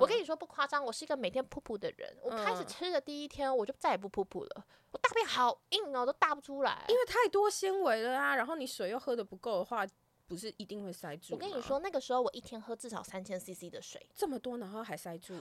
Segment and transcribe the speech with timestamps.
[0.00, 2.16] 我跟你说不夸张，我是一个每天噗噗的人。
[2.22, 4.64] 我开始嗯吃的第一天，我就再也不噗噗了。
[4.90, 6.84] 我大便好硬哦，都大不出来。
[6.88, 9.86] 因为太多纤维了啊，然后你水又喝的不够的话，
[10.26, 11.34] 不是一定会塞住。
[11.34, 15.34] 我跟你，说，那个时候我一天喝至少三千 CC 的水，这么多然后还塞住，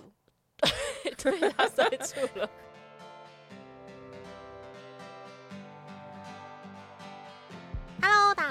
[1.17, 2.49] 对，它塞住了。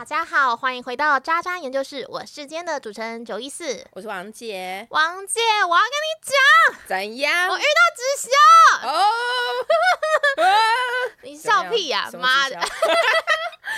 [0.04, 3.86] 大家好，欢迎回到渣渣研究室，我是今天的主持人九一四。
[3.92, 6.36] 我是王姐，王姐，我要跟你讲，
[6.86, 7.48] 怎样？
[7.48, 9.02] 我遇到直销，哦，
[11.24, 12.60] 你笑屁呀、妈的！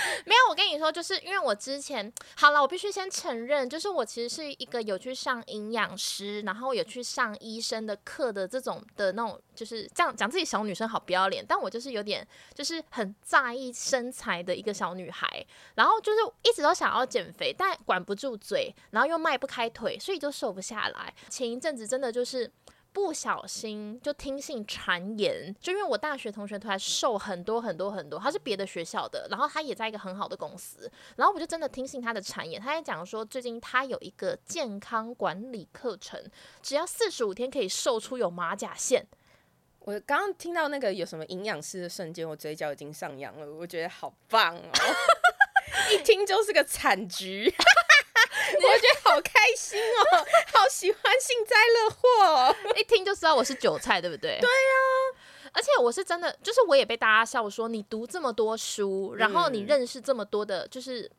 [0.25, 21.13] 没有，我跟你说，就是因为我之前好了，我必须先承认，就是我其实是一个有去上营养师，然后有去上医生的课的这种的那种，就是这样讲自己小女生好不要脸，但我就是有点就是很在意身材的一个小女孩，然后就是一直都想要减肥，但管不住嘴，然后又迈不开腿，所以就瘦不下来。
[21.29, 22.51] 前一阵子真的就是。
[22.97, 36.19] 不小心就听信谗言，就因为我大学同学突然瘦很多很多很多，他是别的学校的，然后他也在一个很好的公司，然后我就真的听信他的谗言，他在讲说最近他有一个健康管理课程，
[36.63, 39.05] 只要四十五天可以瘦出有马甲线，
[39.81, 44.71] 我刚刚听到那个有什么营养师的瞬间，我嘴角已经上扬了，我觉得好棒哦！
[45.93, 47.53] 一听就是个惨局，
[48.63, 52.55] 我觉得好开心哦，好喜欢幸灾乐祸哦。
[52.75, 54.37] 一听就知道我是韭菜，对不对？
[54.39, 55.19] 对呀、
[55.51, 61.09] 而且我是真的，就是我也被大家笑说，你读这么多书，然后你嗯认识这么多的，就是。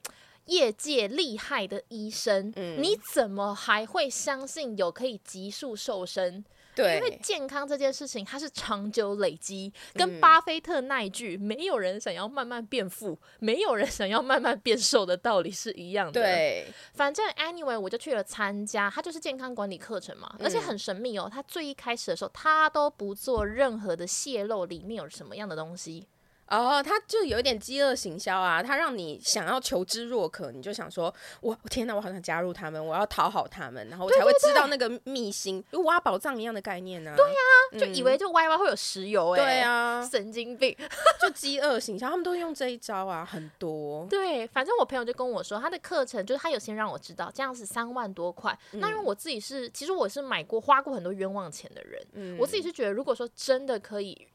[0.48, 6.42] 业界厉害的医生，嗯你怎么还会相信有可以急速瘦身？
[6.82, 21.28] 因为，健康这件事情，它是长久累积，跟嗯巴菲特那一句“没有人想要慢慢变富，没有人想要慢慢变瘦”的道理是一样的。，对，反正 anyway 我就去了参加，它就是健康管理课程嘛，而且嗯很神秘哦。
[21.32, 26.06] 它最一开始的时候，它都不做任何的泄露，里面有什么样的东西。
[26.48, 37.16] 哦，他就有一点饥饿行销啊，他让你想要求知若渴，你就想说，我天哪，我好想加入他们，我要讨好他们，然后我才会知道那个秘辛，就挖宝藏一样的概念呢、啊。
[37.16, 40.76] 对呀、就以为就 Y Y 会有石油、欸，对啊，神经病。
[41.20, 44.06] 就饥饿行销，他们都用这一招啊，很多。
[44.08, 48.58] 对，反正我朋友就跟我说，他的课程就是他有先让我知道，这样是三万多块。
[48.72, 54.26] 那因为我自己是，其实我是买过花过很多冤枉钱的人，嗯我自己是觉得，如果说真的可以。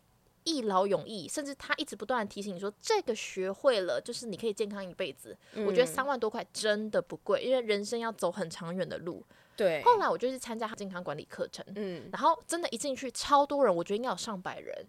[0.44, 5.38] 一劳永逸，甚至他一直不断的提醒你说，这个学会了，就是你可以健康一辈子。
[5.66, 9.24] 我觉得嗯三万多块真的不贵，因为人生要走很长远的路。
[9.56, 14.86] 对，后来我就去参加他健康管理课程，嗯，然后真的，一进去超多人，我觉得应该有上百人。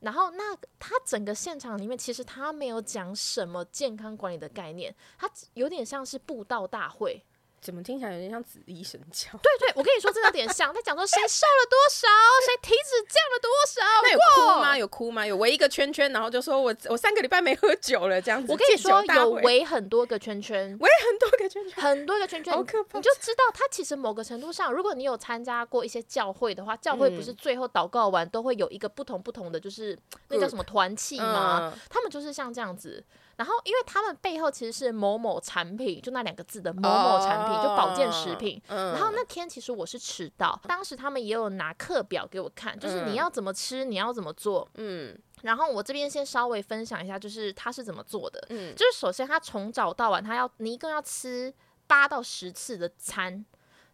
[0.00, 7.22] 然后那他整个现场里面，其实他没有讲什么健康管理的概念，他有点像是布道大会。
[7.62, 9.30] 怎么听起来有点像紫衣神教？
[9.40, 12.08] 对对，我跟你说，真的有点像，他讲说谁瘦了多少，
[12.44, 13.80] 谁体脂降了多少。
[14.02, 14.76] 那有哇哭吗？？
[14.76, 15.24] 有哭吗？
[15.24, 18.50] 有围一个圈圈，然后就说我我三个礼拜没喝酒了，这样子。
[18.50, 29.96] 我跟你说，有围很多个圈圈，围很多个圈圈，很多个圈圈，你好可怕你就知道，他其实某个程度上，如果你有参加过一些教会的话，教会不是嗯最后祷告完都会有一个不同不同的，就是
[30.28, 31.72] 那叫什么团契吗？
[31.72, 33.04] 嗯他们就是像这样子。
[33.36, 38.60] 然后，因为他们背后其实是某某产品，就那两个字的某某产品，就保健食品。
[38.68, 44.68] 嗯然后那天其实我是迟到，当时他们也有拿课表给我看，就是你嗯要怎么吃，你要怎么做。
[44.74, 48.46] 嗯然后我这边先稍微分享一下，就是他是怎么做的。
[48.50, 51.52] 嗯，就是首先他从早到晚，他要你一共要吃
[51.86, 53.44] 八到十次的餐，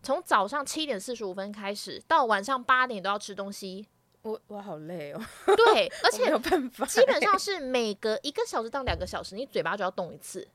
[0.03, 3.87] 从早上七点四十五分开始，到晚上八点都要吃东西。
[4.29, 10.47] 我我好累哦，对， 而且有办法，基本上是每隔一个小时到两个小时，你嘴巴就要动一次。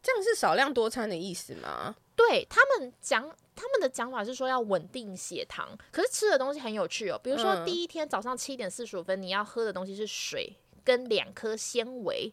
[0.00, 1.96] 这样是少量多餐的意思吗？
[2.14, 7.20] 对他们讲，他们的讲法是说要稳定血糖，可是吃的东西很有趣哦。
[7.22, 12.32] 比如说嗯第一天早上七点四十五分，你要喝的东西是水跟两颗纤维，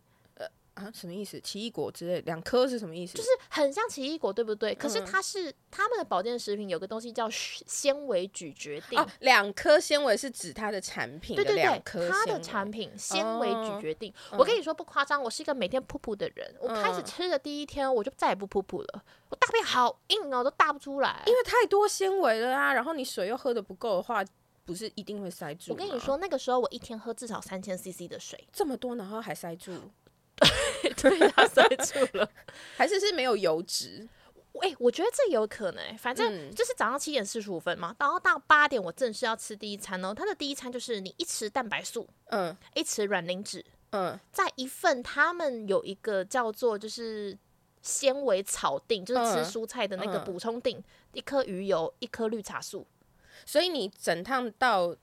[0.76, 1.40] 啊，什么意思？
[1.42, 3.18] 奇异果之类，两颗是什么意思？
[3.18, 4.76] 就是很像奇异果，对不对？
[4.76, 9.00] 可是嗯它是他们的保健食品有个东西叫纤维咀嚼定。
[9.00, 14.14] 哦，两颗纤维是指它的产品对对对，它的产品纤维咀嚼定。
[14.32, 16.54] 嗯我跟你说不夸张，我是一个每天噗噗的人。
[16.60, 19.04] 我开始嗯吃的第一天，我就再也不噗噗了。
[19.30, 21.24] 我大便好硬哦，都大不出来。
[21.26, 24.24] 因为太多纤维了啊，然后你水又喝的不够的话，
[24.66, 25.72] 不是一定会塞住。
[25.72, 29.72] 我跟你，说，那个时候我一天喝至少三千 CC 的水，这么多然后还塞住，
[31.02, 32.30] 对，它塞住了。
[32.78, 34.08] 还是是没有油脂？
[34.62, 40.14] 哎、我觉得这有可能、欸，反正嗯就是早上七点四十五分嘛，然后到八点我正式要吃第一餐哦。
[40.14, 47.38] 它的第一餐就是你一匙蛋白素，嗯一匙软磷脂，嗯再一份他们有一个叫做就是
[47.82, 52.88] 纤维草定，就是吃嗯蔬菜的那个嗯补充锭，一颗鱼油，一颗绿茶素。
[53.46, 54.96] 所以你整趟到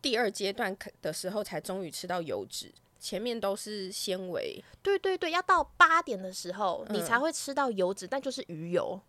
[0.00, 2.72] 第二阶段的时候，才终于吃到油脂，
[3.06, 4.60] 前面都是纤维。
[4.82, 9.00] 对对对，要到八点的时候，你嗯才会吃到油脂，但就是鱼油。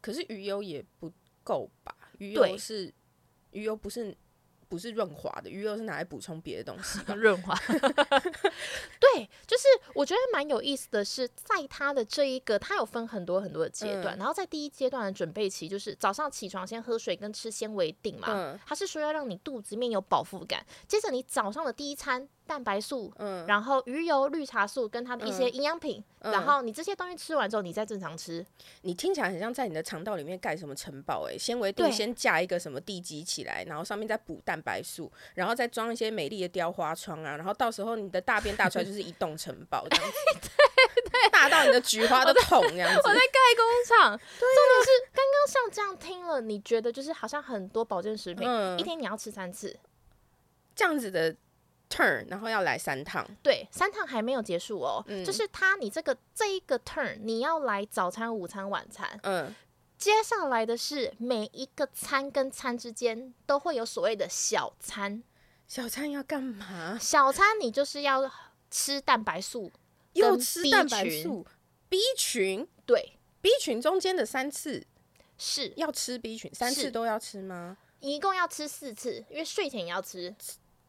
[0.00, 1.10] 可是鱼油也不
[1.42, 1.92] 够吧？
[2.18, 2.94] 鱼油是
[3.50, 4.16] 鱼油不是
[4.68, 7.00] 不是润滑的，鱼油是拿来补充别的东西。
[7.14, 7.54] 润滑。
[8.98, 14.16] 对，就是我觉得蛮有意思的是，在它的这一个，它有分很多很多的阶段。
[14.16, 20.64] 嗯然后在第一阶段的准备期，就是早上起床先喝水跟吃纤维锭嘛，嗯它是说要让你肚子里面有饱腹感。
[20.88, 23.44] 接着你早上的第一餐蛋白素，嗯。
[23.46, 26.32] 然后鱼油、绿茶素跟它的一些营养品，嗯。
[26.32, 28.44] 然后你这些东西吃完之后，你再正常吃。
[28.82, 31.92] 你听起来很像在你的肠道里面盖什么城堡哎、纤维锭对。
[31.92, 40.06] 先架一个什么地基起来，然后上面再补蛋白素，然后再装一些美丽的雕花窗啊，然后到时候你的大便大出来就是一栋城堡这样
[40.40, 40.50] 子，
[41.30, 43.08] 大到你的菊花都捅这样子我。
[43.08, 43.64] 在盖工
[43.98, 48.78] 厂， 重点是刚刚像这样听了，你觉得就是好像很多保健食品，嗯。
[48.78, 49.76] 一天你要吃三次，
[50.74, 51.34] 这样子的
[51.92, 55.22] turn，然后要来三趟，对，三趟还没有结束哦，嗯。
[55.24, 59.54] 就是他你这个这一个 turn 你要来早餐、午餐、晚餐，嗯，
[59.98, 65.22] 接下来的是每一个餐跟餐之间都会有所谓的小餐，
[65.68, 66.98] 小餐要干嘛？
[66.98, 68.30] 小餐你就是要
[68.70, 69.70] 吃蛋白素，
[70.14, 71.46] 又吃蛋白素
[71.88, 72.66] ，B 群。
[72.86, 74.84] 对，，B 群中间的三次
[75.38, 75.72] 是。
[75.76, 77.76] 要吃 B 群，三次都要吃吗？
[78.00, 80.34] 一共要吃四次，因为睡前也要吃。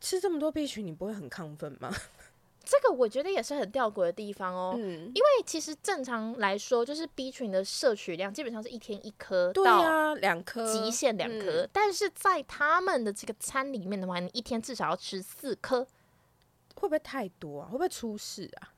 [0.03, 1.89] 吃这么多 B 群，你不会很亢奋吗？
[2.65, 4.73] 这个我觉得也是很吊诡的地方哦。
[4.77, 15.87] 嗯，因为其实正常来说，就是 B 群的摄取量基本上是一天一颗对啊，两颗极限两颗，嗯但是在他们的这个餐里面的话，你一天至少要吃四颗。
[16.75, 17.67] 会不会太多啊？
[17.67, 18.72] 会不会出事啊？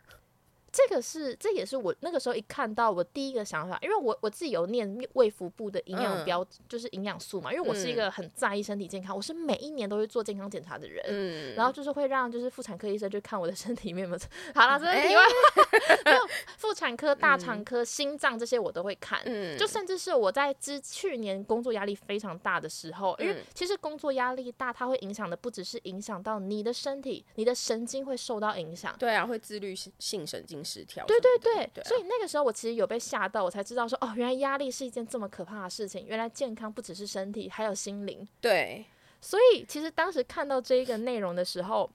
[0.76, 11.02] 这个是，这也是我那个时候一看到我第一个想法，因为我我自己有念胃腹部的营养嗯标，就是营养素嘛，因为我是一个很在意身体健康，我是每一年都会做健康检查的人。
[11.08, 14.22] 嗯，然后就是会让就是妇产科医生去看我的 身体里面有没有。
[14.54, 15.80] 好了，这是题哎外话。
[16.12, 16.20] 没有
[16.58, 19.22] 妇产科、大肠科、心脏这些我都会看。
[19.26, 28.94] 嗯就甚至是我在之去年工作压力非常大的时候，因为嗯其实工作压力大，它会影响的不只是影响到你的身体，你的神经会受到影响。
[29.00, 31.06] 对啊，会自律性性神经失调。
[31.06, 38.28] 对对对，对啊所以那个时候我其实有被吓到，我才知道说哦，原来压力是一件这么可怕的事情，原来健康不只是身体，还有心灵。
[38.42, 38.84] 对，
[39.22, 41.90] 所以其实当时看到这一个内容的时候，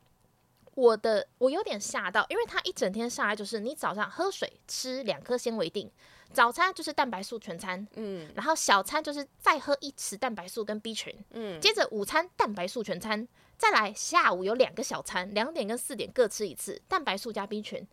[0.75, 5.91] 我的我有点吓到，因为他一整天下来就是你早上喝水，吃两颗纤维定，
[6.33, 13.27] 早餐就是蛋白素全餐，嗯然后小餐就是再喝一匙蛋白素跟 B 群，嗯，接着午餐蛋白素全餐，
[13.59, 17.87] 再来下午有两个小餐，两点跟四点各吃一次蛋白素加 B 群，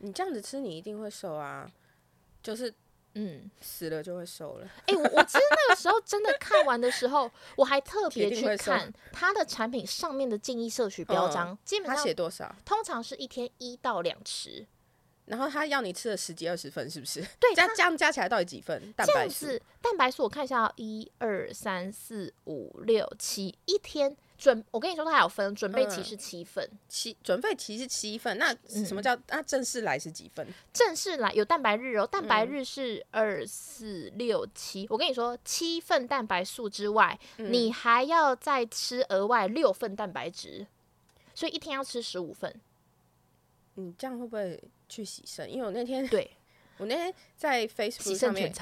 [0.00, 1.70] 你这样子吃，你一定会瘦啊，
[2.42, 2.72] 就是
[3.14, 4.68] 嗯，死了就会瘦了。
[4.86, 12.54] 哎、我我其实那个时候真的看完的时候，我还特别去看它的产品上面的建议摄取标章，基本他上写多少？
[12.64, 14.66] 通常是一天一到两匙。
[15.26, 17.20] 然后他要你吃了十几二十份，是不是？
[17.38, 19.46] 对，它加这样加起来到底几份蛋白素？
[19.46, 30.46] 样子蛋白素我看一下哦，一二三四五六七，一天准我跟你说它还有分，准备期嗯是七份，七准备期是七份，那嗯什么叫那正式来是几份？
[30.72, 34.86] 正式来有蛋白日哦，蛋嗯白日是二四六七。
[34.88, 40.66] 我跟你说，七份蛋白素之外，嗯你还要再吃额外六份蛋白质，
[41.34, 42.60] 所以一天要吃十五份。
[43.74, 45.50] 你这样会不会去洗肾？
[45.50, 46.30] 因为我那天对，
[46.78, 48.52] 我那天在洗 Facebook 上面。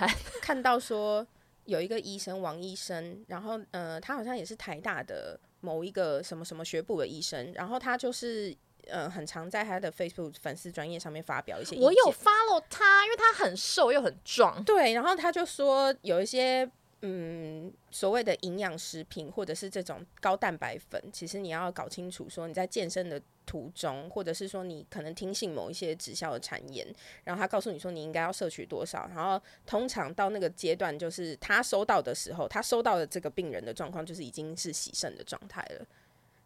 [0.43, 1.27] 看到说
[1.65, 11.77] 有一个医生王医生，然后呃，他好像也是台大的某一个什么什么学部的医生，然后他就是呃，很常在他的 Facebook 粉丝专业上面发表一些。
[11.77, 14.63] 我有 follow 他，因为他很瘦又很壮。
[14.65, 16.71] 对，然后他就说有一些
[17.03, 26.87] 嗯所谓的营养食品或者是这种高蛋白粉，其实你要搞清楚，说你在健身的途中，或者是说你可能听信某一些直销的谗言，
[27.25, 35.87] 然后他告诉你说你应该要摄取多少，然后通常到那个阶段，就是他收到的时候，他收到的这个病人的状况就是已经是洗肾的状态了。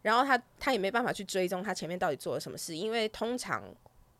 [0.03, 3.63] 然后他他也没办法去追踪他前面到底做了什么事，因为通常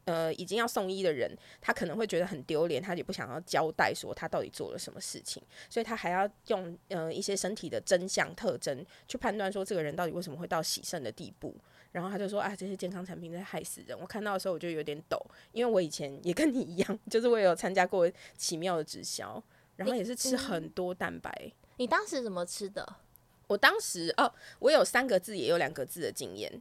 [0.05, 1.29] 呃已经要送医的人，
[1.61, 11.55] 他可能会觉得很丢脸，他也不想要交代说他到底做了什么事情，所以他还要用呃一些身体的真相特征去判断说这个人到底为什么会到洗肾的地步。
[11.91, 13.95] 然后他就说啊，这些健康产品在害死人。
[13.99, 15.15] 我看到的时候我就有点抖，
[15.51, 19.41] 因为我以前也跟你一样， 就是我也有参加过奇妙的直销，
[19.75, 21.51] 然后也是吃很多蛋白。
[21.77, 22.95] 你当时怎么吃的？
[23.45, 26.51] 我当时哦，我有三个字也有两个字的经验。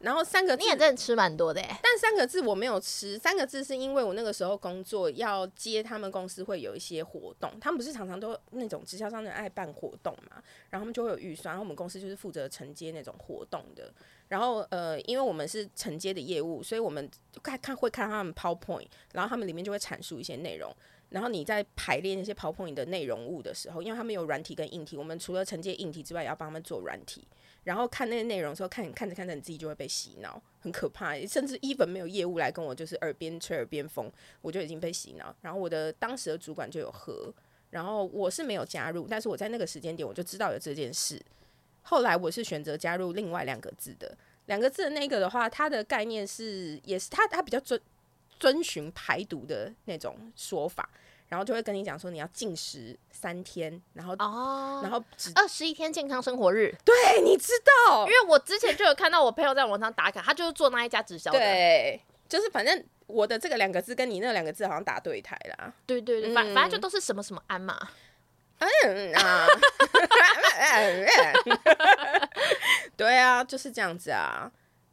[0.00, 1.80] 然后三个字你也真的吃蛮多的哎。
[1.82, 13.92] 但三个字我没有吃，三个字是因为我那个时候工作要接他们公司会有一些活动，他们不是常常都那种直销商的爱办活动嘛，然后他们就会有预算，然后我们公司就是负责承接那种活动的。
[14.28, 17.10] 然后呃，因为我们是承接的业务，所以我们
[17.42, 20.74] 看看会看他们 PowerPoint，然后他们里面就会阐述一些内容。
[21.10, 27.26] 然后你在排练那些 PowerPoint 的内容物的时候，因为他们有软体跟硬体，我们除了承接硬体之外，也要帮他们做软体。
[27.64, 31.14] 然后看那些内容的时候，看看着看着，你自己就会被洗脑，很可怕。
[31.26, 35.34] 甚至一本没有业务来跟我就是耳边吹耳边风，我就已经被洗脑。
[35.42, 37.32] 然后我的当时的主管就有喝，
[37.68, 41.20] 然后我是没有加入，但是我在那个时间点我就知道有这件事。
[41.82, 47.78] 后来我是选择加入另外两个字的，两个字的那个的话，它的概念是也是它它比较准
[48.40, 50.88] 遵循排毒的那种说法。
[51.28, 57.52] 然后就会跟你讲说你要禁食三天，然后哦，然后只二十一天健康生活日，对，你知
[57.86, 67.78] 道，因为我之前就有看到我朋友在网上打卡，他就是做那一家直销的，对，就是反正我的这个两个字跟你那两个字好像打对台啦，对对对，反反正就都是什么什么安嘛，
[68.58, 69.46] 嗯啊，
[72.96, 74.50] 对啊，就是这样子啊。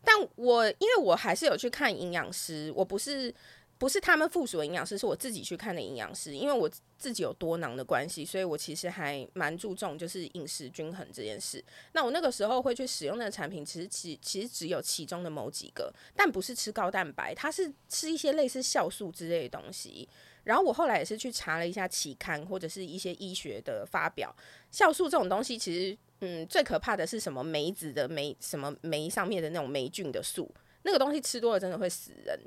[0.07, 3.35] 但我因为我还是有去看营养师，我不是。
[3.79, 6.35] 不是他们附属的营养师，是我自己去看的营养师。
[6.35, 11.63] 因为我自己有多囊的关系，所以我其实还蛮注重就是饮食均衡这件事。
[11.91, 20.09] 那我那个时候会去使用那个产品，其实其其实只有其中的某几个，但不是吃高蛋白，它是吃一些类似酵素之类的东西。
[20.47, 24.33] 然后我后来也是去查了一下期刊或者是一些医学的发表，
[24.71, 30.49] 酵素这种东西其实嗯最可怕的是什么梅子的梅什么梅上面的那种霉菌的素，
[30.83, 32.39] 那个东西吃多了真的会死人。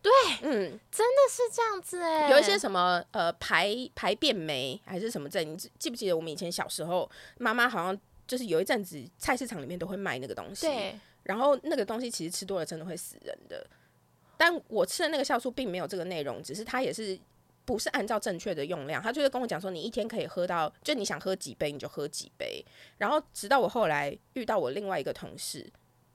[0.00, 0.10] 对，
[0.40, 2.30] 嗯，真的是这样子哎。
[2.30, 10.66] 有一些什么呃排排便酶还是什么症，你记不记得我们以前小时候，妈妈好像就是有一阵子菜市场里面都会卖那个东西。
[10.66, 10.98] 对。
[11.24, 13.66] 然后那个东西其实吃多了真的会死人的。
[14.36, 17.18] 但我吃的那个酵素并没有这个内容，只是它也是
[17.64, 22.64] 不是按照正确的用量，他就是跟我讲说，你一天可以喝到，就你想喝几杯你就喝几杯。
[22.98, 25.72] 然后直到我后来遇到我另外一个同事。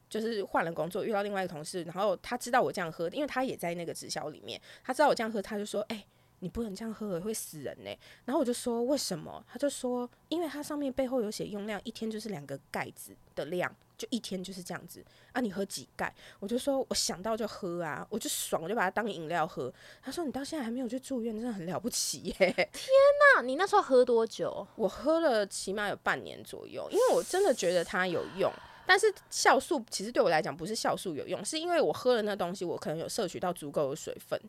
[0.10, 6.04] 就是换了工作，遇到另外一个同事，然后他知道我这样喝，因为他也在那个直销里面，他知道我这样喝，他就说：“哎，
[6.40, 7.90] 你不能这样喝，会死人呢。”
[8.26, 15.42] 然后我就说：“为什么？”他就说：“因为它上面背后有写用量，一天就是两个盖子的量，就一天就是这样子啊。
[15.42, 22.34] 你喝几盖？”我就说：“我想到就喝啊，我就爽，我就把它当饮料喝。”他说：“你到现在还没有去住院，真的很了不起耶！”
[22.72, 22.88] 天
[23.36, 24.66] 哪，你那时候喝多久？
[24.76, 28.52] 我喝了起码有半年左右，因为我真的觉得它有用。
[28.86, 34.40] 但是酵素其实对我来讲不是酵素有用，是因为我喝了那东西，我可能有摄取到足够的水分。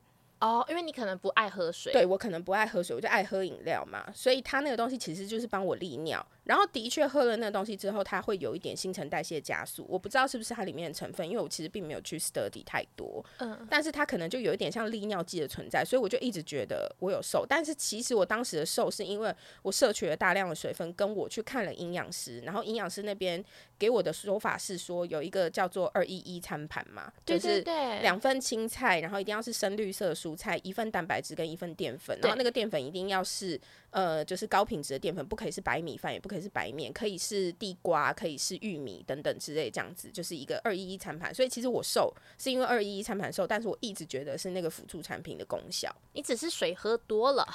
[0.40, 6.26] 哦，因为你可能不爱喝水，对我可能不爱喝水，我就爱喝饮料嘛，所以它那个东西其实就是帮我利尿。
[6.50, 9.87] 然后的确喝了那东西之后，它会有一点新陈代谢加速。
[9.88, 13.25] 我不知道是不是它里面的成分，因为我其实并没有去 study 太多。
[13.38, 17.47] 嗯，但是它可能就有一点像利尿剂的存在，所以我就一直觉得我有瘦。
[17.49, 23.45] 但是其实我当时的瘦是因为我摄取了大量的水分，跟我去看了营养师，然后营养师那边
[23.78, 27.61] 给我的说法是说有一个叫做二一一餐盘嘛，就是
[28.02, 33.61] 两份青菜，然后一定要是深绿色蔬菜，一份蛋白质跟一份淀粉，然后那个淀粉一定要是。
[33.90, 41.35] 呃，就是高品质的淀粉，不可以是白米饭，也不可以是白面，可以是地瓜，可以是玉米等等之类，这样子就是一个二一一餐盘。
[41.35, 45.94] 所以其实我瘦是因为二一一餐盘瘦，但是我一直觉得是那个辅助产品的功效。
[46.12, 47.47] 你只是水喝多了，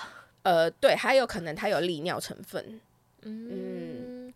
[0.44, 2.80] 呃，对，还有可能它有利尿成分。
[3.22, 4.34] 嗯，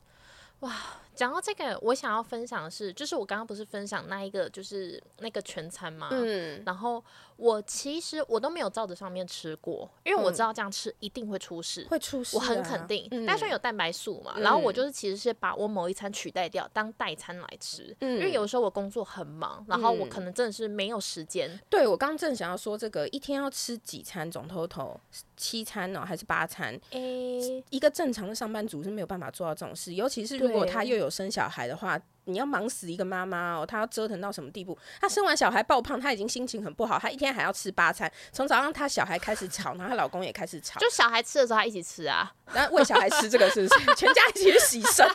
[0.62, 0.76] 哇。
[1.20, 6.08] 讲到这个，我想要分享的是，就是我刚刚不是分享那一个，就是那个全餐嘛。
[6.12, 6.64] 嗯。
[6.66, 7.04] 然后
[7.36, 12.38] 我其实我都没有照着上面吃过，因为我知道这样吃一定会出事，会出事。
[12.38, 14.40] 我很肯定，但是有蛋白素嘛。
[14.40, 17.94] 然后我就是其实是把我某一餐取代掉，当代餐来吃。
[18.00, 18.18] 嗯。
[18.18, 21.60] 因为有时候我工作很忙，然后我可能真的是没有时间。
[21.70, 24.32] 对，我刚正想要说这个，一天要吃几餐？
[24.32, 24.98] 总头头
[25.36, 26.80] 七餐呢，还是八餐？
[26.92, 31.09] 诶，一个正常的上班族是没有办法做到这种事，尤其是如果他又有。
[31.10, 33.66] 生小孩的话，你要忙死一个妈妈哦！
[33.66, 34.78] 她要折腾到什么地步？
[35.02, 40.80] 她生完小孩爆胖，她已经心情很不好，她一天还要吃八餐，从早上她小孩开始吵，然后她老公也开始吵。
[40.80, 43.96] 就小孩吃的时候，她一起吃啊，然后喂小孩吃这个是不是？
[43.96, 45.08] 全家一起去洗肾，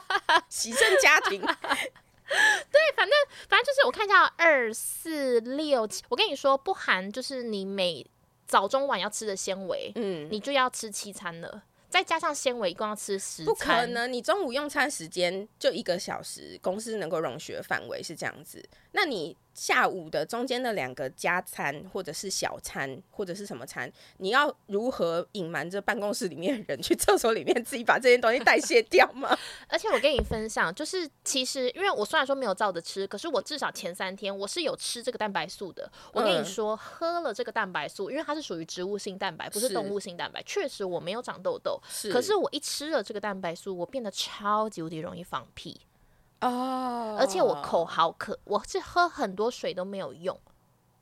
[0.49, 1.41] 洗肾家庭。
[1.41, 3.13] 对，反正
[3.49, 8.05] 反正就是我看一下二四六七，我跟你说，不含就是你每
[8.47, 11.63] 早中晚要吃的纤维，嗯，你就要吃七餐了。
[11.95, 13.45] 再加上纤维，一共要吃十。
[13.45, 18.61] 不可能，你中午用餐时间就一个小时，公司能够容许的范围是这样子。
[18.91, 29.37] 那你下午的中间的两个加餐或者是小餐或者是什么餐，你要如何隐瞒着办公室里面的人去厕所里面自己把这些东西代谢掉吗？
[29.69, 35.91] 而且我跟你分享，就是其实因为我虽然说没有照着吃，可是我至少前三天我是有吃这个蛋白素的。
[36.13, 41.81] 我跟你嗯说，喝了这个蛋白素，因为它是属于植物性蛋白，不是是动物性蛋白，确实我没有长痘痘。
[41.89, 45.81] 是可是我一吃了这个蛋白素，我变得超级无敌容易放屁，
[46.47, 50.39] 哦，而且我口好渴，我是喝很多水都没有用。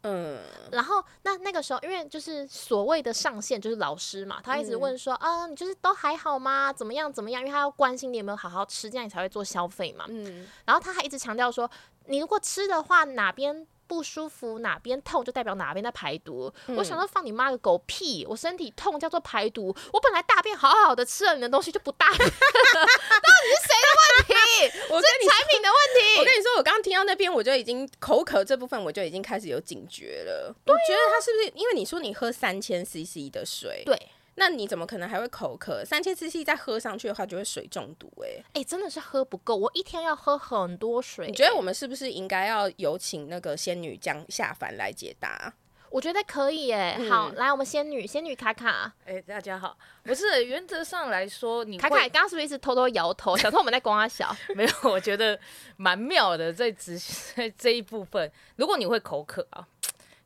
[0.04, 0.40] 嗯
[0.72, 6.72] 然后那那个时候，因为就是所谓的上线就是老师嘛，他一直问说、啊，你就是都还好吗？
[6.72, 7.40] 怎么样怎么样？
[7.40, 10.04] 因为他要关心你有没有好好吃，这样你才会做消费嘛。
[10.08, 11.70] 嗯，然后他还一直强调说，
[12.06, 16.50] 你如果吃的话，哪边不舒服，哪边痛，就代表哪边在排毒。
[16.68, 18.24] 我想说放你妈个狗屁！
[18.26, 24.32] 我身体痛叫做排毒，我本来大便好好的，吃了你的东西就不大， 到底是谁的问题？
[24.88, 26.18] 我跟你产品的问题。
[26.20, 30.54] 我跟你说，我刚刚听到那边，我就已经口渴这部分，我就已经开始有警觉了。
[30.64, 35.84] 我觉得他是不是因为你说你喝三千 CC 的水，对，那你怎么可能还会口渴？
[35.84, 38.42] 三千 CC 再喝上去的话，就会水中毒、欸。
[38.54, 41.26] 哎、真的是喝不够，我一天要喝很多水。
[41.26, 45.52] 你觉得我们是不是应该要有请那个仙女降下凡来解答？
[45.90, 46.96] 我觉得可以耶。
[46.98, 53.36] 嗯好，来，我们仙女，仙女卡卡，哎、大家好，不是原则上来说，你卡卡，刚刚是不是一直偷偷摇头？
[53.36, 54.34] 小偷我们在光他小。
[54.56, 54.72] 没有？
[54.84, 55.38] 我觉得
[55.76, 56.98] 蛮妙的，在只
[57.36, 59.68] 在这一部分，如果你会口渴啊，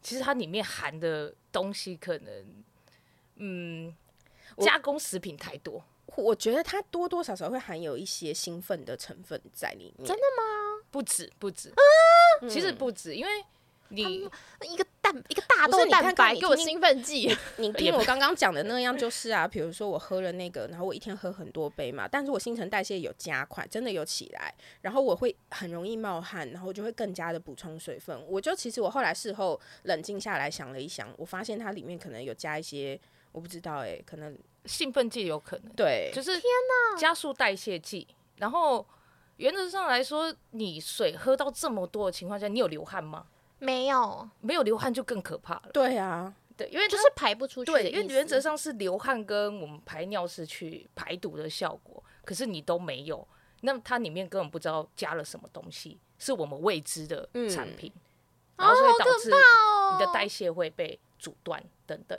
[0.01, 2.33] 其实它里面含的东西可能，
[3.37, 3.95] 嗯，
[4.59, 5.85] 加工食品太多。
[6.17, 10.07] 我觉得它多多少少会含有一些兴奋的成分在里面。
[10.07, 11.71] 真的吗不止不止，
[12.41, 13.31] 嗯其实不止，因为
[13.89, 14.29] 你
[14.63, 17.37] 一个蛋，一个大豆蛋白，给我兴奋剂。
[17.59, 28.19] 你听我刚刚讲的那样就是啊，比如说我喝了那个，然后我一天喝很多杯嘛，但是我新陈代谢有加快，真的有起来，然后我会很容易冒汗，然后就会更加的补充水分。
[28.27, 32.99] 我就其实我后来事后冷静下来想了一想，我发现它里面可能有加一些，
[33.37, 38.09] 我不知道哎、可能兴奋剂有可能，对，就是天哪，加速代谢剂。
[38.37, 38.85] 然后
[39.37, 43.27] 原则上来说，你水喝到这么多的情况下，你有流汗吗？
[43.59, 45.69] 没有，没有流汗就更可怕了。
[45.71, 53.29] 对啊，对，因为就是排不出去对，因为原则上是流汗跟我们排尿是去排毒的效果，可是你都没有，
[53.61, 57.93] 那它里面根本不知道加了什么东西，是我们未知的产品，
[58.57, 62.19] 然后所以导致你的代谢会被阻断等等。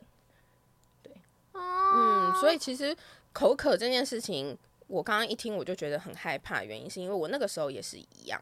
[1.60, 2.96] 嗯，所以其实
[3.34, 8.42] 口渴这件事情，我刚刚一听我就觉得很害怕，原因是因为我那个时候也是一样，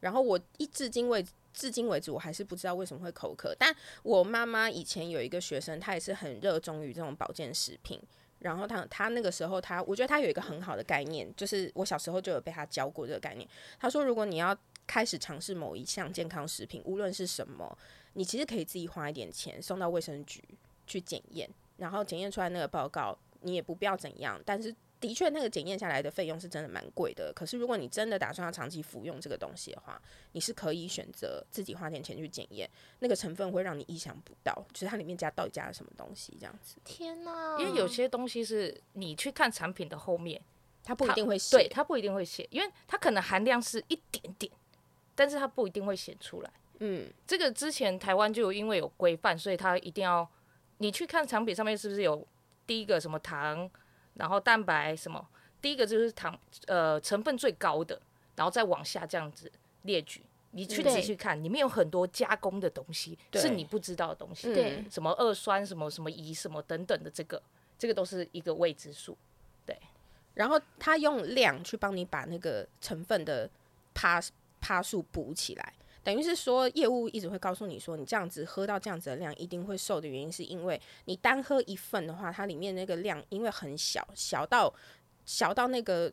[0.00, 3.54] 然后我一至今为至今为止，我还是不知道为什么会口渴。
[3.58, 8.00] 但我妈妈以前有一个学生，她也是很热衷于这种保健食品。
[8.38, 13.46] 然后她她那个时候她，我觉得她有一个很好的概念，就是我小时候就有被她教过这个概念。
[13.78, 17.76] 她说，如果你要开始尝试某一项健康食品，无论是什么，
[18.14, 20.42] 你其实可以自己花一点钱送到卫生局
[20.86, 21.50] 去检验，
[21.80, 27.32] 然后检验出来那个报告，你也不必要怎样，但是的确那个检验下来的费用是真的蛮贵的。
[27.34, 30.00] 可是如果你真的打算要长期服用这个东西的话，
[30.32, 37.58] 你是可以选择自己花点钱去检验，那个成分会让你意想不到，就是它里面加到底加了什么东西这样子，天哪！
[37.58, 40.38] 因为有些东西是你去看产品的后面，
[40.84, 41.56] 它不一定会写。
[41.56, 44.52] 对，它不一定会写，因为它可能含量是一点点，
[45.14, 46.50] 但是它不一定会写出来。
[46.80, 50.28] 嗯，这个之前台湾就有因为有规范，所以它一定要
[50.80, 52.26] 你去看产品上面是不是有
[52.66, 53.70] 第一个什么糖，
[54.14, 55.28] 然后蛋白什么，
[55.60, 58.00] 第一个就是糖呃成分最高的，
[58.34, 60.22] 然后再往下这样子列举。
[60.52, 67.40] 你去仔细看，里面有很多加工的东西是你不知道的东西，对什么二酸、什么什么乙、什么等等的，这个
[67.78, 69.16] 这个都是一个未知数。
[69.66, 69.78] 对
[70.34, 73.48] 然后他用量去帮你把那个成分的
[73.92, 74.20] 趴
[74.60, 75.74] 趴数补起来。
[76.02, 84.72] 等于是说，业务一直会告诉你说，你这样子喝到这样子的量一定会瘦的原因，是因为你单喝一份的话，它里面那个量因为很小，小到
[85.26, 86.12] 小到那个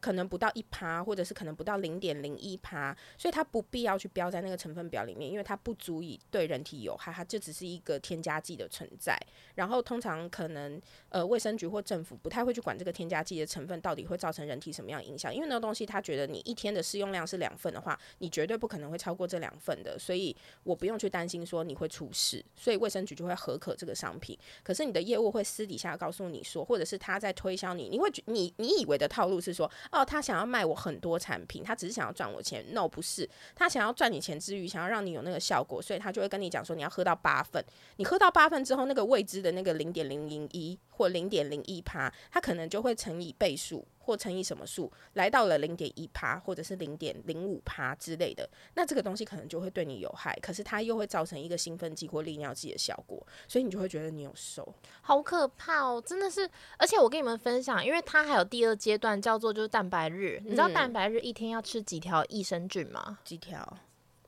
[0.00, 9.18] 可能不到一趴，或者是可能不到零点零一趴，所以它不必要去标在那个成分表里面，因为它不足以对人体有害，它就只是一个添加剂的存在。
[9.54, 24.38] 然后通常可能呃卫生局或政府不太会去管这个添加剂的成分到底会造成人体什么样影响，因为那个东西他觉得你一天的适用量是两份的话，你绝对不可能会超过这两份的，所以我不用去担心说你会出事，所以卫生局就会核可这个商品。
[24.62, 37.64] 可是你的业务会私底下告诉你说，或者是他在推销你，你会觉你你以为的套路是说，哦，他想要卖我很多产品，他只是想要赚我钱，no 不是，他想要赚你钱之余，想要让你有那个效果，所以他就会跟你讲说你要喝到八份，
[37.96, 54.66] 你喝到八份之后，那个未知的那个零点零零一或零点零一趴，他可能就会乘以倍数，或乘以什么数，来到了零点一趴或者是零点零五趴之类的，那这个东西可能就会对你有害，可是它又会造成一个兴奋剂或利尿剂的效果，所以你就会觉得你有瘦。
[55.02, 56.48] 好可怕哦，真的是。
[56.78, 63.18] 而且我跟你们分享，因为它还有第二阶段叫做就是蛋白日，你知道蛋白日一天要吃几条益生菌吗？
[63.24, 63.76] 几条？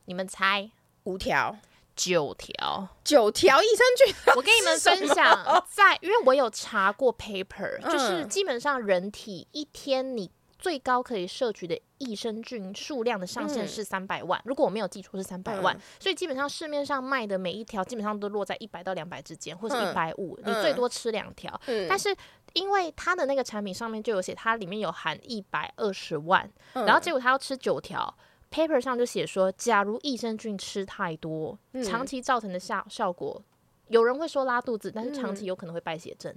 [0.05, 0.69] 你们猜？
[1.05, 1.57] 五条。
[1.95, 4.15] 九条，九条益生菌。
[4.35, 14.41] 我跟你们分享，在因为我有查过 paper，就是基本上人体一天你最高可以摄取的益生菌数量的上限是三百万。
[14.45, 21.59] 如果我没有记错是三百万，所以基本上市面上卖的每一条基本上都落在一百到两百之间，或者一百五，你最多吃两条。
[21.89, 22.15] 但是
[22.53, 28.15] 因为它的那个产品上面就有写，它里面有含一百二十万，然后结果他要吃九条。
[28.51, 33.41] Paper 上就写说，假如益生菌吃太多，长期造成的效效果，
[33.87, 36.35] 有人会说拉肚子，但是长期有可能会败血症。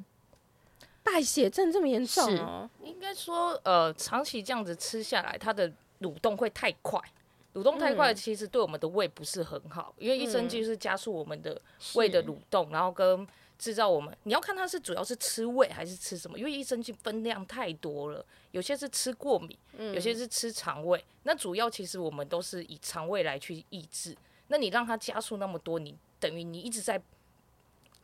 [1.03, 2.31] 败血症这么严重？
[2.31, 2.43] 是，
[2.83, 7.01] 应该说，呃，长期这样子吃下来，它的蠕动会太快，
[7.53, 11.61] 蠕动太快，其实对我们的胃不是很好，因为益生菌是加速我们的
[11.97, 13.27] 胃的蠕动，然后跟。
[13.59, 16.39] 制造我们，你要看它是主要是吃胃还是吃什么？
[16.39, 21.03] 因为益生菌分量太多了，有些是吃过敏，有些是吃肠胃。
[21.23, 24.17] 那主要其实我们都是以肠胃来去抑制。
[24.49, 27.01] 那你让它加速那么多，你等于你一直在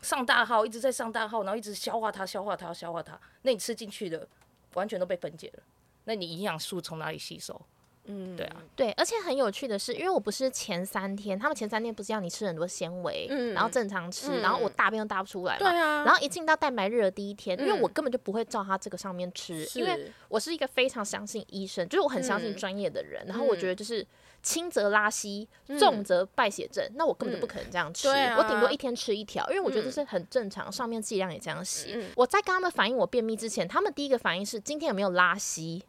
[0.00, 3.20] 上大号，一直在上大号，然后一直消化它，消化它，消化它。
[3.42, 4.26] 那你吃进去的
[4.74, 5.62] 完全都被分解了，
[6.04, 7.60] 那你营养素从哪里吸收？
[8.06, 24.04] 嗯，对啊，对，而且很有趣的是，因为我不是前三天，他们前三天不是要你吃很多纤维，嗯，然后正常吃，然后我大便都大不出来嘛，对啊，然后一进到蛋白日的第一天，因为我根本就不会照他这个上面吃，因为我是一个非常相信医生，就是我很相信专业的人，然后我觉得就是
[24.42, 25.46] 轻则拉稀，
[25.78, 32.02] 重则败血症，那我根本就不可能这样吃，我顶多一天吃一条，因为我觉得这是很正常，上面剂量也这样写。
[32.16, 35.84] 我在跟他们反映我便秘之前，他们第一个反应是今天有没有拉稀？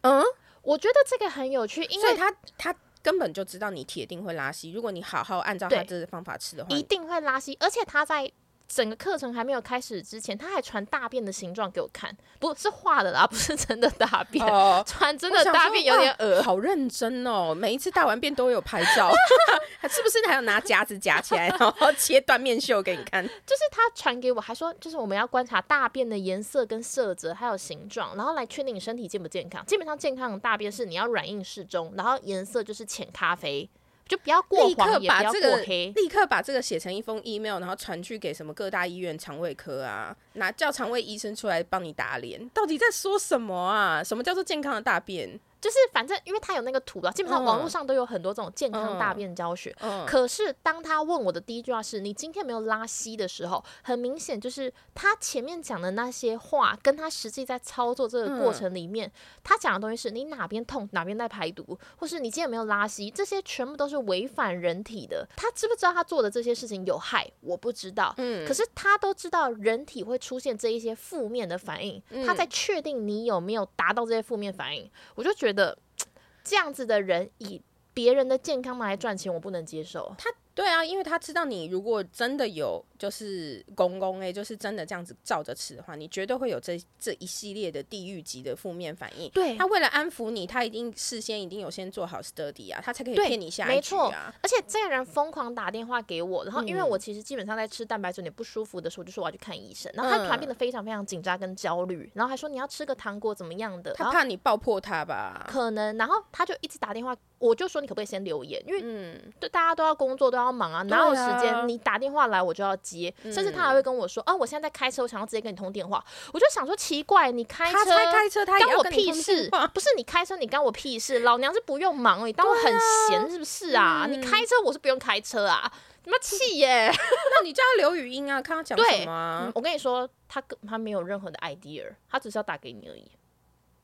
[0.00, 0.24] 嗯。
[0.62, 4.72] 我觉得这个很有趣，因为他他根本就知道你铁定会拉稀。
[4.72, 7.56] 如果你好好按照他这个方法吃的话，一定会拉稀。
[7.60, 8.30] 而且他在。
[8.72, 14.46] 整个课程还没有开始之前，他还传大便的形状给我看，不是画的啦， 不是真的大便，
[14.86, 19.10] 传真的大便有点恶好认真哦，每一次大完便都有拍照，
[19.90, 23.26] 是不是还要拿夹子夹起来，然后切断面秀给你看？
[23.44, 29.66] 就是他传给我，还说就是我们要观察大便的颜色跟色泽还有形状，然后来确定你身体健不健康。
[29.66, 33.68] 基本上健康的大便是你要软硬适中，然后颜色就是浅咖啡。
[34.10, 35.92] 就不要过黄，也不要过黑。
[35.94, 42.48] 立刻把这个写成一封 email，然后传去给什么各大医院肠胃科啊，拿叫肠胃医生出来帮你打脸。
[42.48, 44.02] 到底在说什么啊？
[44.02, 45.38] 什么叫做健康的大便？
[45.60, 49.76] 就是反正，因为他有那个图了，基本上网络上都有很多这种健康大便教学。
[50.06, 59.12] 可是当他问我的第一句话是“你今天没有拉稀”的时候，很明显就是他前面讲的那些话，跟他实际在操作这个过程里面，
[59.44, 65.28] 他讲的东西是你哪边痛哪边在排毒，或是你今天没有拉稀，这些全部都是违反人体的。
[65.36, 67.30] 他知不知道他做的这些事情有害？
[67.40, 68.14] 我不知道。
[68.16, 68.48] 嗯。
[68.48, 75.49] 可是他都知道人体会出现这一些负面的反应，他在确定你有没有达到这些负面反应，我就觉得。
[75.50, 75.76] 觉得
[76.44, 77.60] 这样子的人以
[77.92, 80.14] 别人的健康来赚钱，我不能接受。
[80.16, 80.30] 他。
[80.60, 89.30] 对啊，因为他知道你如果真的有就是公公哎，就是真的这样子照着吃的话，你绝对会有这这一系列的地狱级的负面反应。
[89.30, 94.34] 对，他为了安抚你，他一定事先一定有先做好 study 啊，他才可以骗你下一局啊。
[94.42, 99.90] 而且这个人疯狂打电话给我，然后因为我其实基本上在吃蛋白质有点不舒服的时候，就说我要去看医生。
[99.94, 103.94] 然后他突然变得非常非常紧张跟焦虑，然后还说你要吃个糖果怎么样的？
[103.94, 105.46] 他怕你爆破他吧？
[105.48, 105.96] 可能。
[105.96, 108.62] 然后他就一直打电话，我就说你可不可以先留言？
[108.66, 111.68] 因为嗯，对，大家都要工作都要忙啊，哪有时间？
[111.68, 119.50] 你打电话来我就要接，甚至他还会跟我说：“啊，我现在在开车，我想要直接跟你通电话。”我就想说奇怪，你开车他开车，他关我屁事？
[119.72, 121.20] 不是你开车，你干我屁事？
[121.20, 122.72] 老娘是不用忙，你当我很
[123.08, 124.06] 闲是不是啊？
[124.08, 125.70] 你开车我是不用开车啊，
[126.04, 126.90] 你妈气耶！
[127.36, 129.52] 那你叫他留语音啊，看他讲什么。
[129.54, 133.10] 我跟你说，他他没有任何的 idea，他只是要打给你而已。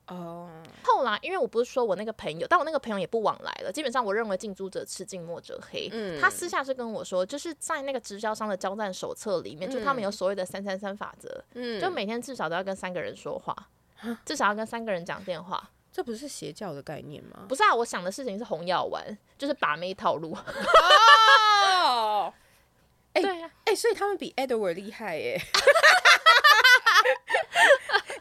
[0.09, 0.49] 哦，
[0.85, 3.73] 后来因为我不是说我那个朋友，但我那个朋友也不往来了。
[3.73, 5.89] 基本上我认为近朱者赤，近墨者黑。
[5.93, 13.57] 嗯，他私下是跟我说，就是在那个直销商的交战手册里面，就他们有所谓的三三三法则，嗯，就每天至少都要跟三个人说话，
[14.25, 15.71] 至少要跟三个人讲电话。
[15.91, 17.47] 这不是邪教的概念吗？
[17.49, 19.03] 不是啊，我想的事情是红药丸，
[19.39, 20.37] 就是把妹套路。
[21.83, 22.33] 哦，
[23.15, 25.33] 哎，对呀，哎，所以他们比 Edward 厉害耶，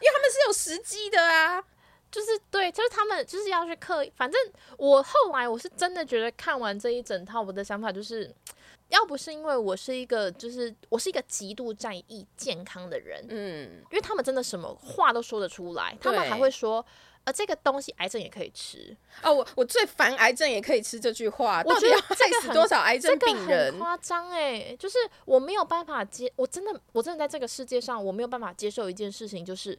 [0.00, 1.62] 为他们是有时机的啊。
[2.10, 4.12] 就是对，就是他们就是要去刻意。
[4.16, 4.40] 反正
[4.78, 8.32] 我后来我是真的觉得看完这一整套，我的想法就是，
[8.88, 16.84] 要不是因为我是一个，就是我是一个极度在意健康的人，嗯，因为他们真的什么话都说得出来，他们还会说，
[17.24, 23.80] 呃，这个东西癌症也可以吃，哦，我我最烦癌症也可以吃这句话，我觉得到底要害死多少癌症这个病人很？
[23.80, 29.76] 夸张哎，就是我没有办法接，我真的我真的在这个世界上，我没有办法接受一件事情，就是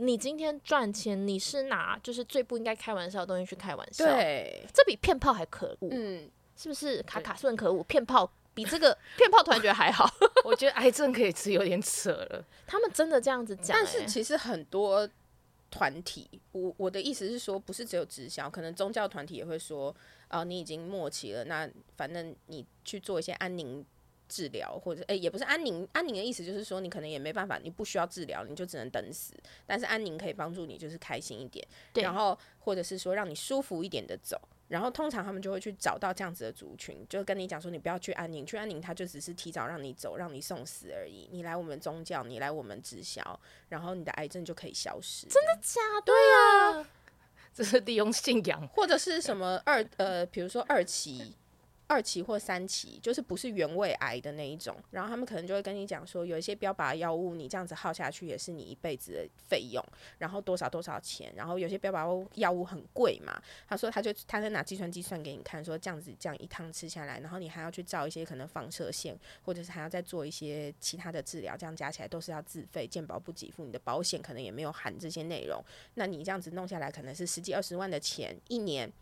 [0.00, 7.02] 你今天赚钱，你是拿就是最不应该开玩笑的东西去开玩笑，，对，这比骗炮还可恶，嗯，是不是？
[7.02, 10.08] 卡卡顺可恶，骗炮比这个骗炮团觉得还好，
[10.46, 12.44] 我觉得癌症可以吃有点扯了。
[12.66, 15.08] 他们真的这样子讲、但是欸其实很多
[15.70, 19.94] 团体，我我的意思是说，不是只有直销，可能宗教团体也会说，
[20.28, 23.84] 呃，你已经末期了，那反正你去做一些安宁。
[24.28, 29.34] 治疗或者诶、也不是安宁，安宁的意思就是说你可能也没办法，你不需要治疗，你就只能等死。
[29.66, 34.40] 但是安宁可以帮助你就是开心一点，然后或者是说让你舒服一点的走。
[34.68, 41.26] 然后通常他们就会去找到这样子的族群，就跟你讲说，你不要去安宁，去安宁他就只是提早让你走，让你送死而已。
[41.32, 45.26] 你来我们宗教，你来我们直销，然后你的癌症就可以消失。
[45.28, 45.58] 真的？
[45.62, 46.90] 假的对啊，
[47.54, 51.34] 这是利用信仰，或者是什么二呃，比如说二期。
[51.88, 59.82] 二期或三期，就是不是原位癌的那一种，然后他们可能就会跟你讲说，有一些标靶药物，你这样子耗下去也是你一辈子的费用，
[60.18, 78.92] 然后多少多少钱，然后有些标靶药物很贵嘛，他说他就他在拿计算机算给你看，说这样子这样一趟吃下来，然后你还要去照一些可能放射线，或者是还要再做一些其他的治疗，这样加起来都是要自费，健保不给付，你的保险可能也没有含这些内容，那你这样子弄下来可能是十几二十万的钱一年。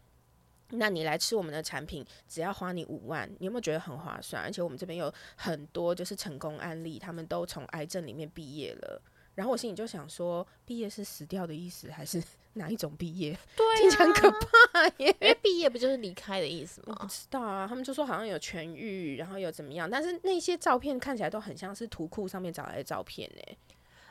[0.71, 4.43] 那你来吃我们的产品，只要花你五万，你有没有觉得很划算？
[4.43, 9.01] 而且我们这边有很多就是成功案例，他们都从癌症里面毕业了。
[9.35, 12.23] 然后我心里就想说，毕业是死掉的意思，还是
[12.55, 13.39] 哪一种毕业？
[13.55, 15.15] 对听起来很可怕耶！
[15.21, 17.07] 因为毕业不就是离开的意思吗我不？
[17.07, 23.57] 知道啊，他们就说好像有痊愈，然后有怎么样，但是那些照片看起来都很像是图库上面找来的照片呢。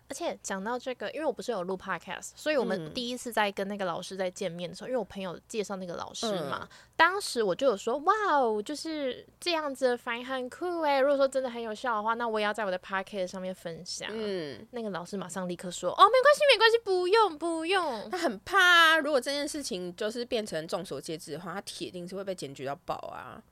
[0.07, 10.99] 而且讲到这个，因为我不是有录 podcast，所以我们嗯第一次在跟那个老师在见面的时候，因为我朋友介绍那个老师嘛，嗯当时我就有说，哇哦，就是这样子的反应很酷诶。
[10.99, 14.09] 如果说真的很有效的话，那我也要在我的 podcast 上面分享。
[14.11, 18.09] 嗯，那个老师马上立刻说，哦，没关系，没关系，不用，不用。
[18.11, 23.43] 他很怕啊，如果这件事情就是变成众所皆知的话，他铁定是会被检举到爆啊。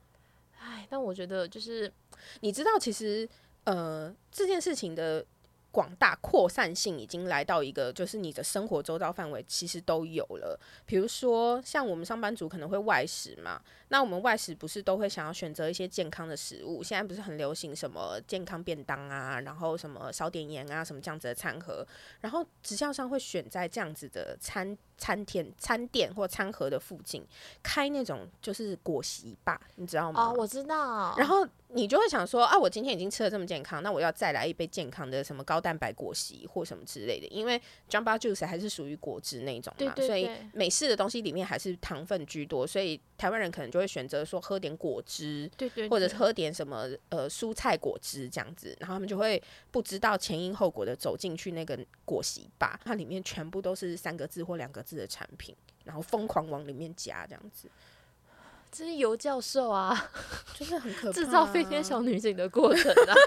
[0.58, 1.92] 唉，但我觉得就是
[2.40, 3.28] 你知道，其实
[3.64, 5.22] 呃这件事情的
[5.74, 10.56] 广大扩散性已经来到一个，就是你的生活周遭范围其实都有了。
[10.86, 16.80] 比如说，像我们上班族可能会外食嘛，那我们外食不是都会想要选择一些健康的食物？
[16.80, 21.84] 现在不是很流行什么健康便当啊，然后什么少点盐啊，什么这样子的餐盒，
[22.20, 27.26] 然后直销商会选在这样子的餐餐店、餐店或餐盒的附近
[27.64, 30.28] 开那种就是果昔吧，你知道吗？
[30.28, 31.16] 哦，我知道。
[31.18, 37.60] 然后你就会想说啊，我今天已经吃的这么健康，那我要再来一杯健康的什么高蛋白果昔或什么之类的，因为
[37.90, 45.50] Jamba Juice 还是属于果汁那种嘛，所以美式的东西里面还是糖分居多，所以台湾人可能就会选择说喝点果汁。
[45.56, 57.68] 对对，或者是喝点什么呃蔬菜果汁这样子，然后他们就会不知道前因后果的走进去那个果昔吧，它里面全部都是三个字或两个字的产品，然后疯狂往里面加这样子，
[58.74, 60.10] 这是尤教授啊，
[60.52, 63.14] 就是很可怕、 制造飞天小女警的过程啊。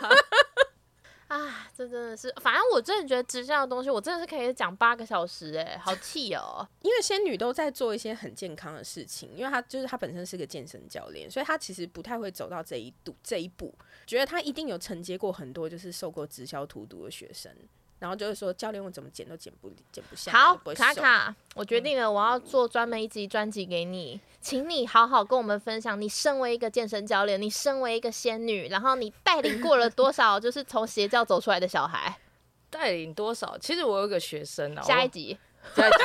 [1.28, 6.66] 啊，这真的是，反正我真的觉得直销的东西，我真的是可以讲八个小时哎、好气哦。
[6.82, 13.74] 因为仙女都在做一些很健康的事情，因为她就是她本身是个健身教练，所以她其实不太会走到这一度这一步。
[14.06, 17.52] 觉得她一定有承接过很多就是受过直销荼毒的学生，
[18.00, 32.18] 然后就是说教练我怎么减都减不减不下，好卡卡，我决定了，我要做专门一集专辑给你，请你好好跟我们分享，你身为一个健身教练，你身为一个仙女，然后你带领过了多少就是从邪教走出来的小孩？
[32.70, 33.58] 带领多少？
[33.58, 35.38] 其实我有一个学生啊，我下一集，
[35.76, 35.98] 下一集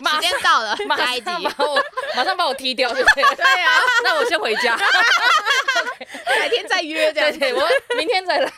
[0.00, 1.24] 马 时间到了，马下一集。
[1.24, 1.82] 上把我
[2.16, 3.22] 马上把我踢掉，对不对？
[3.36, 3.68] 对呀、
[4.04, 4.76] 那我先回家，
[6.26, 7.38] 改天再约这样子。
[7.54, 8.52] 我明天再来。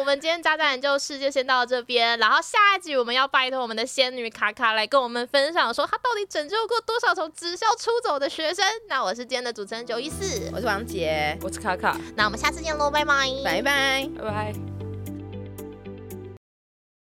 [0.00, 8.64] 我们今天渣渣研究室就先到这边，然后下一集我们要拜托我们的仙女卡卡来跟我们分享，说她到底拯救过多少从职校出走的学生。
[8.88, 14.08] 那我是今天的主持人九一四，我是王杰，我是卡卡，那我们下次见喽，拜拜，拜拜。
[14.16, 14.69] 拜拜。